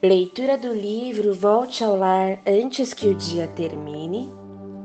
Leitura 0.00 0.56
do 0.56 0.72
livro 0.72 1.34
Volte 1.34 1.82
ao 1.82 1.96
Lar 1.96 2.38
antes 2.46 2.94
que 2.94 3.08
o 3.08 3.16
dia 3.16 3.48
termine, 3.48 4.32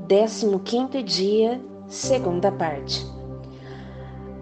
15 0.10 1.04
dia, 1.04 1.62
segunda 1.88 2.52
parte. 2.52 3.06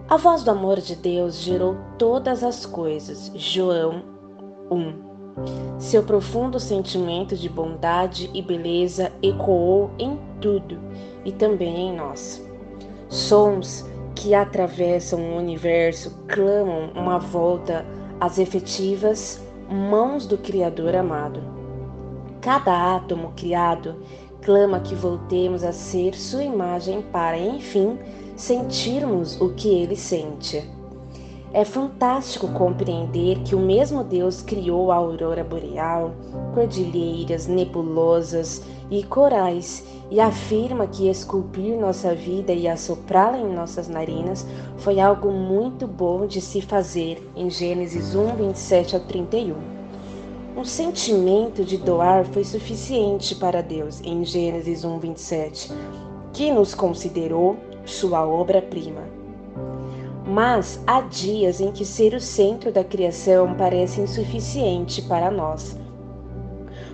A 0.08 0.16
voz 0.16 0.42
do 0.42 0.50
amor 0.50 0.80
de 0.80 0.96
Deus 0.96 1.42
gerou 1.42 1.76
todas 1.98 2.42
as 2.42 2.64
coisas. 2.64 3.30
João 3.34 4.02
1. 4.70 5.78
Seu 5.78 6.02
profundo 6.04 6.58
sentimento 6.58 7.36
de 7.36 7.50
bondade 7.50 8.30
e 8.32 8.40
beleza 8.40 9.12
ecoou 9.22 9.90
em 9.98 10.18
tudo 10.40 10.78
e 11.22 11.32
também 11.32 11.90
em 11.90 11.94
nós. 11.94 12.42
Sons 13.10 13.84
que 14.14 14.34
atravessam 14.34 15.20
o 15.20 15.36
universo 15.36 16.18
clamam 16.28 16.90
uma 16.94 17.18
volta 17.18 17.84
às 18.18 18.38
efetivas 18.38 19.51
mãos 19.72 20.26
do 20.26 20.36
Criador 20.38 20.94
amado. 20.94 21.40
Cada 22.40 22.96
átomo 22.96 23.32
criado 23.36 23.96
clama 24.42 24.80
que 24.80 24.94
voltemos 24.94 25.62
a 25.62 25.72
ser 25.72 26.14
sua 26.14 26.44
imagem 26.44 27.00
para, 27.00 27.38
enfim, 27.38 27.98
sentirmos 28.36 29.40
o 29.40 29.50
que 29.54 29.68
ele 29.68 29.96
sente. 29.96 30.68
É 31.54 31.66
fantástico 31.66 32.48
compreender 32.48 33.40
que 33.40 33.54
o 33.54 33.60
mesmo 33.60 34.02
Deus 34.02 34.40
criou 34.40 34.90
a 34.90 34.96
aurora 34.96 35.44
boreal, 35.44 36.12
cordilheiras, 36.54 37.46
nebulosas 37.46 38.62
e 38.90 39.02
corais 39.02 39.84
e 40.10 40.18
afirma 40.18 40.86
que 40.86 41.10
esculpir 41.10 41.78
nossa 41.78 42.14
vida 42.14 42.54
e 42.54 42.66
assoprá-la 42.66 43.38
em 43.38 43.52
nossas 43.52 43.86
narinas 43.86 44.46
foi 44.78 44.98
algo 44.98 45.30
muito 45.30 45.86
bom 45.86 46.26
de 46.26 46.40
se 46.40 46.62
fazer 46.62 47.22
em 47.36 47.50
Gênesis 47.50 48.14
1, 48.14 48.34
27 48.34 48.96
a 48.96 49.00
31. 49.00 49.54
Um 50.56 50.64
sentimento 50.64 51.66
de 51.66 51.76
doar 51.76 52.24
foi 52.24 52.44
suficiente 52.44 53.34
para 53.34 53.62
Deus 53.62 54.00
em 54.02 54.24
Gênesis 54.24 54.84
1, 54.84 54.98
27, 54.98 55.70
que 56.32 56.50
nos 56.50 56.74
considerou 56.74 57.56
sua 57.84 58.26
obra-prima. 58.26 59.21
Mas 60.32 60.82
há 60.86 61.02
dias 61.02 61.60
em 61.60 61.70
que 61.70 61.84
ser 61.84 62.14
o 62.14 62.20
centro 62.20 62.72
da 62.72 62.82
criação 62.82 63.54
parece 63.54 64.00
insuficiente 64.00 65.02
para 65.02 65.30
nós. 65.30 65.76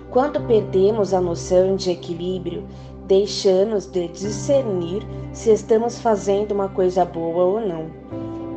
Quando 0.09 0.45
perdemos 0.45 1.13
a 1.13 1.21
noção 1.21 1.77
de 1.77 1.89
equilíbrio, 1.89 2.65
deixamos 3.07 3.85
de 3.85 4.09
discernir 4.09 5.07
se 5.31 5.51
estamos 5.51 5.99
fazendo 5.99 6.51
uma 6.51 6.67
coisa 6.67 7.05
boa 7.05 7.45
ou 7.45 7.61
não. 7.61 7.85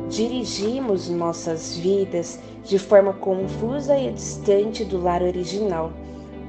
Dirigimos 0.09 1.09
nossas 1.09 1.77
vidas 1.77 2.37
de 2.65 2.77
forma 2.77 3.13
confusa 3.13 3.97
e 3.97 4.11
distante 4.11 4.83
do 4.83 5.01
lar 5.01 5.23
original, 5.23 5.93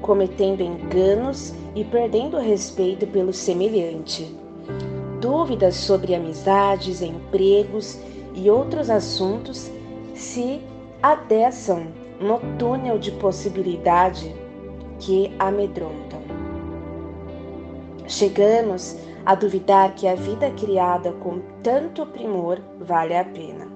cometendo 0.01 0.61
enganos 0.61 1.53
e 1.73 1.85
perdendo 1.85 2.37
respeito 2.37 3.07
pelo 3.07 3.31
semelhante. 3.31 4.35
Dúvidas 5.21 5.75
sobre 5.75 6.13
amizades, 6.13 7.01
empregos 7.01 7.97
e 8.35 8.49
outros 8.49 8.89
assuntos 8.89 9.71
se 10.13 10.61
adessam 11.01 11.87
no 12.19 12.39
túnel 12.57 12.99
de 12.99 13.11
possibilidade 13.13 14.35
que 14.99 15.33
amedrontam. 15.39 16.21
Chegamos 18.07 18.97
a 19.25 19.33
duvidar 19.33 19.95
que 19.95 20.07
a 20.07 20.15
vida 20.15 20.51
criada 20.51 21.11
com 21.13 21.39
tanto 21.63 22.05
primor 22.05 22.59
vale 22.79 23.15
a 23.15 23.23
pena. 23.23 23.73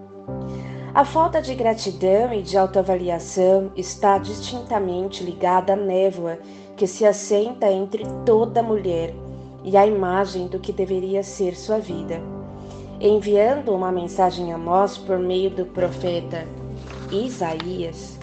A 0.94 1.06
falta 1.06 1.42
de 1.42 1.56
gratidão 1.56 2.34
e 2.34 2.42
de 2.42 2.58
autoavaliação 2.58 3.72
está 3.76 4.18
distintamente 4.18 5.24
ligada 5.24 5.74
à 5.74 5.76
névoa 5.76 6.40
que 6.76 6.88
se 6.88 7.06
assenta 7.06 7.72
entre 7.72 8.04
toda 8.26 8.64
mulher 8.64 9.14
e 9.64 9.78
a 9.78 9.86
imagem 9.86 10.48
do 10.48 10.60
que 10.60 10.72
deveria 10.72 11.22
ser 11.24 11.56
sua 11.56 11.80
vida 11.80 12.39
enviando 13.02 13.74
uma 13.74 13.94
mensagem 13.94 14.52
a 14.52 14.58
nós 14.58 14.98
por 14.98 15.18
meio 15.18 15.50
do 15.50 15.66
profeta 15.66 16.46
Isaías. 17.10 18.20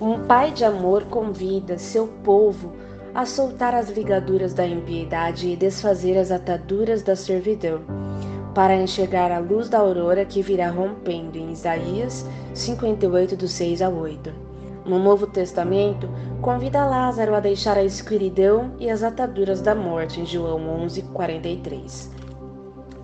Um 0.00 0.20
pai 0.20 0.52
de 0.52 0.64
amor 0.64 1.04
convida 1.06 1.76
seu 1.76 2.06
povo 2.22 2.72
a 3.12 3.26
soltar 3.26 3.74
as 3.74 3.90
ligaduras 3.90 4.54
da 4.54 4.64
impiedade 4.64 5.48
e 5.48 5.56
desfazer 5.56 6.16
as 6.16 6.30
ataduras 6.30 7.02
da 7.02 7.16
servidão, 7.16 7.80
para 8.54 8.76
enxergar 8.76 9.32
a 9.32 9.40
luz 9.40 9.68
da 9.68 9.80
aurora 9.80 10.24
que 10.24 10.42
virá 10.42 10.70
rompendo 10.70 11.36
em 11.36 11.50
Isaías 11.50 12.24
58, 12.54 13.36
do 13.36 13.48
6 13.48 13.82
ao 13.82 13.94
8. 13.94 14.32
No 14.84 15.00
Novo 15.00 15.26
Testamento, 15.26 16.08
convida 16.40 16.86
Lázaro 16.86 17.34
a 17.34 17.40
deixar 17.40 17.76
a 17.76 17.84
escuridão 17.84 18.72
e 18.78 18.88
as 18.88 19.02
ataduras 19.02 19.60
da 19.60 19.74
morte 19.74 20.20
em 20.20 20.26
João 20.26 20.68
11, 20.82 21.02
43. 21.02 22.19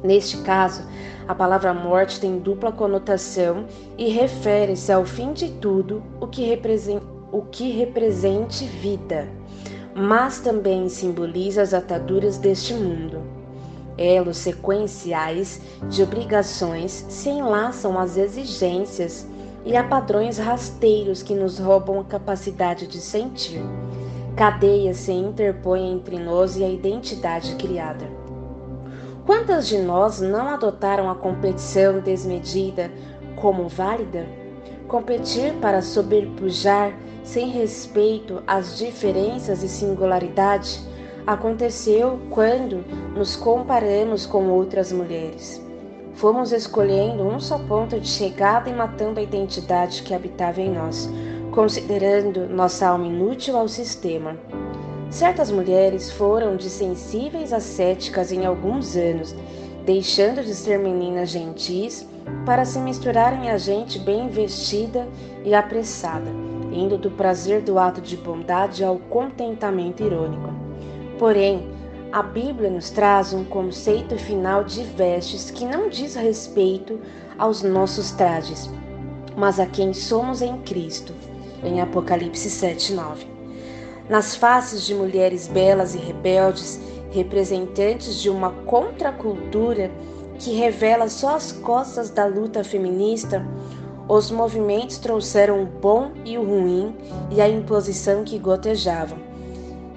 Neste 0.02 0.38
caso, 0.38 0.84
a 1.26 1.34
palavra 1.34 1.74
morte 1.74 2.20
tem 2.20 2.38
dupla 2.38 2.70
conotação 2.70 3.64
e 3.98 4.08
refere-se 4.08 4.92
ao 4.92 5.04
fim 5.04 5.32
de 5.32 5.50
tudo 5.52 6.02
o 6.20 6.26
que, 6.26 6.60
o 7.32 7.42
que 7.42 7.70
represente 7.70 8.64
vida, 8.64 9.28
mas 9.94 10.40
também 10.40 10.88
simboliza 10.88 11.62
as 11.62 11.74
ataduras 11.74 12.38
deste 12.38 12.74
mundo. 12.74 13.22
Elos 13.98 14.36
sequenciais 14.36 15.60
de 15.88 16.02
obrigações 16.02 17.06
se 17.08 17.30
enlaçam 17.30 17.98
às 17.98 18.16
exigências 18.16 19.26
e 19.64 19.76
a 19.76 19.82
padrões 19.82 20.38
rasteiros 20.38 21.22
que 21.22 21.34
nos 21.34 21.58
roubam 21.58 21.98
a 21.98 22.04
capacidade 22.04 22.86
de 22.86 23.00
sentir. 23.00 23.62
Cadeias 24.36 24.98
se 24.98 25.12
interpõem 25.12 25.94
entre 25.94 26.18
nós 26.18 26.56
e 26.56 26.62
a 26.62 26.68
identidade 26.68 27.56
criada. 27.56 28.25
Quantas 29.26 29.66
de 29.66 29.78
nós 29.78 30.20
não 30.20 30.46
adotaram 30.46 31.10
a 31.10 31.14
competição 31.16 31.98
desmedida 31.98 32.92
como 33.34 33.66
válida? 33.68 34.24
Competir 34.86 35.52
para 35.54 35.82
sobrepujar 35.82 36.96
sem 37.24 37.48
respeito 37.48 38.40
às 38.46 38.78
diferenças 38.78 39.64
e 39.64 39.68
singularidade 39.68 40.80
aconteceu 41.26 42.20
quando 42.30 42.84
nos 43.16 43.34
comparamos 43.34 44.24
com 44.26 44.48
outras 44.48 44.92
mulheres. 44.92 45.60
Fomos 46.14 46.52
escolhendo 46.52 47.24
um 47.24 47.40
só 47.40 47.58
ponto 47.58 47.98
de 47.98 48.06
chegada 48.06 48.70
e 48.70 48.72
matando 48.72 49.18
a 49.18 49.24
identidade 49.24 50.04
que 50.04 50.14
habitava 50.14 50.60
em 50.60 50.70
nós, 50.70 51.10
considerando 51.50 52.46
nossa 52.46 52.86
alma 52.86 53.06
inútil 53.06 53.56
ao 53.56 53.66
sistema. 53.66 54.36
Certas 55.10 55.50
mulheres 55.50 56.10
foram 56.10 56.56
de 56.56 56.68
sensíveis 56.68 57.52
a 57.52 57.60
céticas 57.60 58.32
em 58.32 58.44
alguns 58.44 58.96
anos, 58.96 59.34
deixando 59.84 60.42
de 60.42 60.52
ser 60.52 60.78
meninas 60.80 61.30
gentis 61.30 62.06
para 62.44 62.64
se 62.64 62.78
misturarem 62.80 63.50
a 63.50 63.56
gente 63.56 64.00
bem 64.00 64.28
vestida 64.28 65.06
e 65.44 65.54
apressada, 65.54 66.28
indo 66.72 66.98
do 66.98 67.10
prazer 67.12 67.62
do 67.62 67.78
ato 67.78 68.00
de 68.00 68.16
bondade 68.16 68.82
ao 68.82 68.98
contentamento 68.98 70.02
irônico. 70.02 70.52
Porém, 71.18 71.68
a 72.10 72.22
Bíblia 72.22 72.68
nos 72.68 72.90
traz 72.90 73.32
um 73.32 73.44
conceito 73.44 74.18
final 74.18 74.64
de 74.64 74.82
vestes 74.82 75.52
que 75.52 75.64
não 75.64 75.88
diz 75.88 76.16
respeito 76.16 77.00
aos 77.38 77.62
nossos 77.62 78.10
trajes, 78.10 78.68
mas 79.36 79.60
a 79.60 79.66
quem 79.66 79.94
somos 79.94 80.42
em 80.42 80.58
Cristo, 80.62 81.14
em 81.62 81.80
Apocalipse 81.80 82.50
7, 82.50 82.92
9 82.92 83.35
nas 84.08 84.36
faces 84.36 84.84
de 84.84 84.94
mulheres 84.94 85.48
belas 85.48 85.94
e 85.94 85.98
rebeldes, 85.98 86.80
representantes 87.10 88.20
de 88.20 88.30
uma 88.30 88.50
contracultura 88.50 89.90
que 90.38 90.52
revela 90.52 91.08
só 91.08 91.36
as 91.36 91.52
costas 91.52 92.10
da 92.10 92.26
luta 92.26 92.62
feminista, 92.62 93.44
os 94.08 94.30
movimentos 94.30 94.98
trouxeram 94.98 95.62
o 95.62 95.66
bom 95.66 96.12
e 96.24 96.38
o 96.38 96.44
ruim 96.44 96.94
e 97.30 97.40
a 97.40 97.48
imposição 97.48 98.22
que 98.22 98.38
gotejavam. 98.38 99.18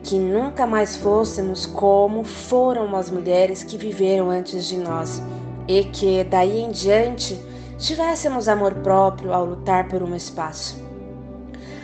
Que 0.01 0.17
nunca 0.17 0.65
mais 0.65 0.95
fôssemos 0.95 1.65
como 1.65 2.23
foram 2.23 2.95
as 2.95 3.11
mulheres 3.11 3.63
que 3.63 3.77
viveram 3.77 4.31
antes 4.31 4.65
de 4.65 4.77
nós, 4.77 5.21
e 5.67 5.83
que 5.83 6.23
daí 6.23 6.61
em 6.61 6.71
diante 6.71 7.39
tivéssemos 7.77 8.47
amor 8.47 8.73
próprio 8.75 9.31
ao 9.31 9.45
lutar 9.45 9.87
por 9.87 10.01
um 10.01 10.15
espaço. 10.15 10.88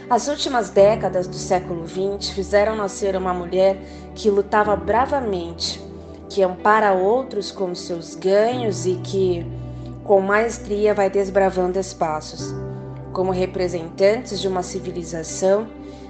As 0.07 0.28
últimas 0.28 0.69
décadas 0.69 1.28
do 1.28 1.36
século 1.36 1.88
XX 1.88 2.30
fizeram 2.30 2.75
nascer 2.75 3.16
uma 3.16 3.34
mulher 3.34 3.75
que 4.13 4.30
lutava 4.30 4.75
bravamente, 4.75 5.81
que 6.30 6.44
ampara 6.44 6.94
outros 6.94 7.52
com 7.52 7.74
seus 7.74 8.13
ganhos 8.13 8.86
e 8.86 8.98
que, 8.98 9.44
com 10.04 10.22
maestria, 10.22 10.94
vai 10.94 11.10
desbravando 11.10 11.80
espaços. 11.80 12.54
Como 13.13 13.31
representantes 13.31 14.40
de 14.40 14.48
uma 14.48 14.62
civilização, 14.62 15.68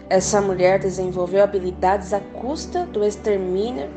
essa 0.09 0.41
mulher 0.41 0.77
desenvolveu 0.77 1.41
habilidades 1.41 2.11
à 2.11 2.19
custa 2.19 2.85
do 2.85 3.01
extermínio 3.01 3.89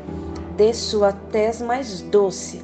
de 0.55 0.73
sua 0.73 1.11
tez 1.11 1.59
mais 1.59 2.01
doce, 2.03 2.63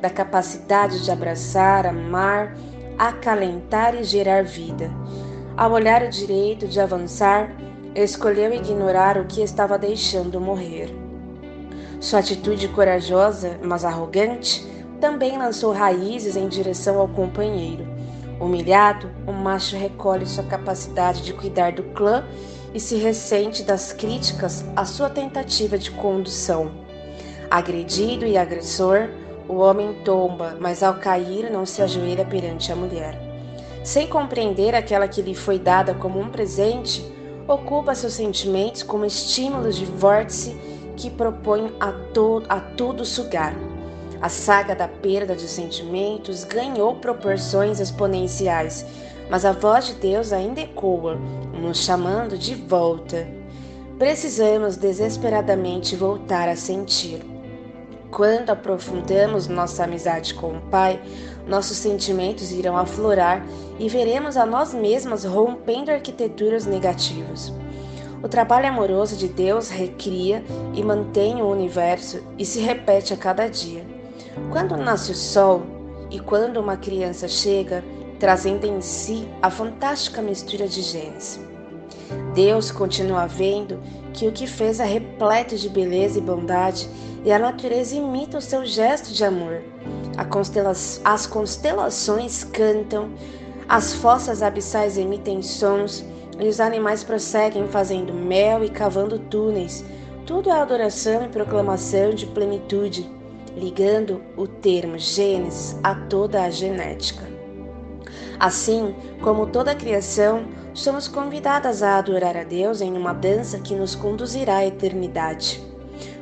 da 0.00 0.08
capacidade 0.08 1.04
de 1.04 1.10
abraçar, 1.10 1.84
amar, 1.84 2.56
acalentar 2.96 3.96
e 3.96 4.04
gerar 4.04 4.44
vida 4.44 4.88
Ao 5.56 5.72
olhar 5.72 6.02
o 6.02 6.10
direito 6.10 6.68
de 6.68 6.78
avançar, 6.78 7.50
escolheu 7.94 8.52
ignorar 8.52 9.16
o 9.16 9.24
que 9.24 9.40
estava 9.40 9.78
deixando 9.78 10.38
morrer. 10.38 10.94
Sua 11.98 12.18
atitude 12.18 12.68
corajosa, 12.68 13.58
mas 13.64 13.82
arrogante, 13.82 14.66
também 15.00 15.38
lançou 15.38 15.72
raízes 15.72 16.36
em 16.36 16.46
direção 16.46 17.00
ao 17.00 17.08
companheiro. 17.08 17.88
Humilhado, 18.38 19.10
o 19.26 19.32
macho 19.32 19.76
recolhe 19.76 20.26
sua 20.26 20.44
capacidade 20.44 21.22
de 21.22 21.32
cuidar 21.32 21.72
do 21.72 21.84
clã 21.84 22.22
e 22.74 22.78
se 22.78 22.96
ressente 22.96 23.62
das 23.62 23.94
críticas 23.94 24.62
à 24.76 24.84
sua 24.84 25.08
tentativa 25.08 25.78
de 25.78 25.90
condução. 25.92 26.70
Agredido 27.50 28.26
e 28.26 28.36
agressor, 28.36 29.08
o 29.48 29.54
homem 29.54 29.94
tomba, 30.04 30.54
mas 30.60 30.82
ao 30.82 30.96
cair 30.96 31.50
não 31.50 31.64
se 31.64 31.80
ajoelha 31.80 32.26
perante 32.26 32.70
a 32.70 32.76
mulher. 32.76 33.25
Sem 33.86 34.08
compreender 34.08 34.74
aquela 34.74 35.06
que 35.06 35.22
lhe 35.22 35.32
foi 35.32 35.60
dada 35.60 35.94
como 35.94 36.18
um 36.18 36.28
presente, 36.28 37.06
ocupa 37.46 37.94
seus 37.94 38.14
sentimentos 38.14 38.82
como 38.82 39.04
estímulos 39.04 39.76
de 39.76 39.84
vórtice 39.84 40.56
que 40.96 41.08
propõem 41.08 41.72
a, 41.78 41.92
to 42.12 42.42
a 42.48 42.58
tudo 42.58 43.04
sugar. 43.04 43.54
A 44.20 44.28
saga 44.28 44.74
da 44.74 44.88
perda 44.88 45.36
de 45.36 45.46
sentimentos 45.46 46.42
ganhou 46.42 46.96
proporções 46.96 47.78
exponenciais, 47.78 48.84
mas 49.30 49.44
a 49.44 49.52
voz 49.52 49.86
de 49.86 49.94
Deus 49.94 50.32
ainda 50.32 50.62
ecoa, 50.62 51.16
nos 51.54 51.84
chamando 51.84 52.36
de 52.36 52.56
volta. 52.56 53.24
Precisamos 54.00 54.76
desesperadamente 54.76 55.94
voltar 55.94 56.48
a 56.48 56.56
sentir. 56.56 57.35
Quando 58.16 58.48
aprofundamos 58.48 59.46
nossa 59.46 59.84
amizade 59.84 60.32
com 60.32 60.56
o 60.56 60.60
Pai, 60.70 60.98
nossos 61.46 61.76
sentimentos 61.76 62.50
irão 62.50 62.74
aflorar 62.74 63.44
e 63.78 63.90
veremos 63.90 64.38
a 64.38 64.46
nós 64.46 64.72
mesmas 64.72 65.26
rompendo 65.26 65.90
arquiteturas 65.90 66.64
negativas. 66.64 67.52
O 68.22 68.26
trabalho 68.26 68.68
amoroso 68.70 69.18
de 69.18 69.28
Deus 69.28 69.68
recria 69.68 70.42
e 70.72 70.82
mantém 70.82 71.42
o 71.42 71.50
universo 71.50 72.22
e 72.38 72.46
se 72.46 72.58
repete 72.58 73.12
a 73.12 73.18
cada 73.18 73.48
dia. 73.48 73.84
Quando 74.50 74.78
nasce 74.78 75.12
o 75.12 75.14
sol 75.14 75.66
e 76.10 76.18
quando 76.18 76.56
uma 76.56 76.78
criança 76.78 77.28
chega, 77.28 77.84
trazendo 78.18 78.66
em 78.66 78.80
si 78.80 79.28
a 79.42 79.50
fantástica 79.50 80.22
mistura 80.22 80.66
de 80.66 80.80
genes. 80.80 81.38
Deus 82.34 82.70
continua 82.70 83.26
vendo 83.26 83.78
que 84.16 84.26
o 84.26 84.32
que 84.32 84.46
fez 84.46 84.80
é 84.80 84.84
repleto 84.84 85.56
de 85.56 85.68
beleza 85.68 86.18
e 86.18 86.22
bondade 86.22 86.88
e 87.22 87.30
a 87.30 87.38
natureza 87.38 87.94
imita 87.94 88.38
o 88.38 88.42
seu 88.42 88.64
gesto 88.64 89.12
de 89.12 89.22
amor. 89.24 89.62
Constela 90.30 90.72
as 91.04 91.26
constelações 91.26 92.42
cantam, 92.42 93.10
as 93.68 93.92
fossas 93.92 94.42
abissais 94.42 94.96
emitem 94.96 95.42
sons 95.42 96.02
e 96.40 96.48
os 96.48 96.60
animais 96.60 97.04
prosseguem 97.04 97.68
fazendo 97.68 98.14
mel 98.14 98.64
e 98.64 98.70
cavando 98.70 99.18
túneis. 99.18 99.84
Tudo 100.24 100.48
é 100.48 100.52
adoração 100.52 101.24
e 101.24 101.28
proclamação 101.28 102.10
de 102.10 102.26
plenitude, 102.26 103.08
ligando 103.54 104.22
o 104.36 104.46
termo 104.46 104.98
Gênesis 104.98 105.76
a 105.82 105.94
toda 105.94 106.42
a 106.42 106.50
genética. 106.50 107.25
Assim 108.38 108.94
como 109.22 109.46
toda 109.46 109.70
a 109.70 109.74
criação, 109.74 110.44
somos 110.74 111.08
convidadas 111.08 111.82
a 111.82 111.98
adorar 111.98 112.36
a 112.36 112.44
Deus 112.44 112.80
em 112.80 112.92
uma 112.92 113.12
dança 113.12 113.58
que 113.58 113.74
nos 113.74 113.94
conduzirá 113.94 114.58
à 114.58 114.66
eternidade. 114.66 115.62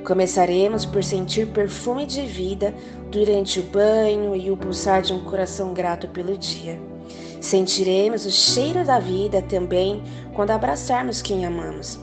Começaremos 0.04 0.84
por 0.84 1.02
sentir 1.02 1.48
perfume 1.48 2.06
de 2.06 2.22
vida 2.22 2.74
durante 3.10 3.58
o 3.58 3.62
banho 3.62 4.36
e 4.36 4.50
o 4.50 4.56
pulsar 4.56 5.02
de 5.02 5.12
um 5.12 5.24
coração 5.24 5.72
grato 5.72 6.06
pelo 6.08 6.36
dia. 6.36 6.78
Sentiremos 7.40 8.24
o 8.24 8.30
cheiro 8.30 8.84
da 8.84 8.98
vida 8.98 9.42
também 9.42 10.02
quando 10.34 10.50
abraçarmos 10.50 11.20
quem 11.20 11.44
amamos. 11.44 11.98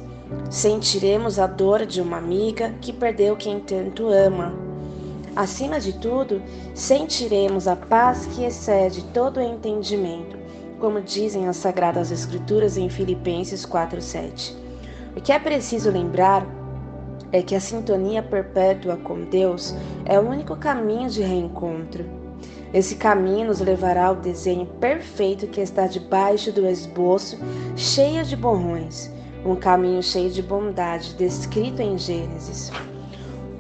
Sentiremos 0.50 1.40
a 1.40 1.48
dor 1.48 1.86
de 1.86 2.02
uma 2.02 2.18
amiga 2.18 2.74
que 2.81 2.92
perdeu 2.92 3.36
quem 3.36 3.60
tanto 3.60 4.07
ama. 4.07 4.70
Acima 5.36 5.80
de 5.80 5.94
tudo, 5.94 6.42
sentiremos 6.74 7.66
a 7.66 7.75
paz 7.75 8.25
que 8.25 8.44
excede 8.44 9.01
todo 9.13 9.38
o 9.38 9.42
entendimento, 9.42 10.38
como 10.80 11.00
dizem 11.00 11.48
as 11.48 11.56
Sagradas 11.56 12.12
Escrituras 12.12 12.75
em 12.75 12.89
Filipenses 12.89 13.66
4:7. 13.66 14.54
O 15.16 15.22
que 15.22 15.31
é 15.31 15.39
preciso 15.39 15.89
lembrar 15.89 16.45
é 17.31 17.42
que 17.42 17.56
a 17.56 17.62
sintonia 17.62 18.22
perpétua 18.22 18.98
com 18.98 19.24
Deus 19.24 19.74
é 20.06 20.19
o 20.19 20.28
único 20.28 20.56
caminho 20.57 21.10
de 21.10 21.22
reencontro. 21.22 22.04
Esse 22.74 22.95
caminho 22.95 23.48
nos 23.48 23.62
levará 23.62 24.07
ao 24.07 24.16
desenho 24.16 24.66
perfeito 24.66 25.48
que 25.48 25.62
está 25.62 25.88
debaixo 25.88 26.51
do 26.51 26.68
esboço, 26.68 27.38
cheio 27.78 28.24
de 28.25 28.36
borrões, 28.36 29.10
um 29.45 29.56
caminho 29.56 30.04
cheio 30.04 30.30
de 30.30 30.42
bondade, 30.42 31.13
descrito 31.16 31.81
em 31.81 31.98
Gênesis. 31.98 32.69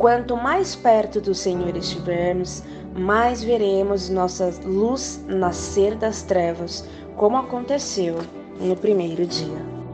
Quanto 0.01 0.35
mais 0.35 0.75
perto 0.75 1.21
do 1.21 1.35
Senhor 1.35 1.77
estivermos, 1.77 2.63
mais 2.97 3.43
veremos 3.43 4.09
nossa 4.09 4.51
luz 4.65 5.23
nascer 5.27 5.93
das 5.93 6.23
trevas, 6.23 6.83
como 7.15 7.37
aconteceu 7.37 8.17
no 8.59 8.75
primeiro 8.75 9.27
dia. 9.27 9.70